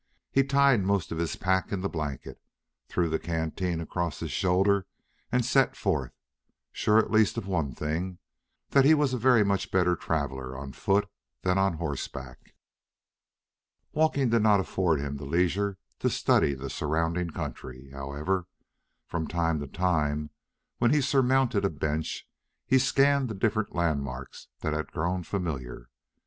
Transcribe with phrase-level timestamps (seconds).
[0.31, 2.41] He tied most of his pack in the blanket,
[2.87, 4.87] threw the canteen across his shoulder,
[5.31, 6.11] and set forth,
[6.71, 8.17] sure at least of one thing
[8.71, 11.07] that he was a very much better traveler on foot
[11.43, 12.55] than on horseback.
[13.91, 18.47] Walking did not afford him the leisure to study the surrounding country; however,
[19.05, 20.31] from time to time,
[20.79, 22.27] when he surmounted a bench
[22.65, 25.89] he scanned the different landmarks that had grown familiar.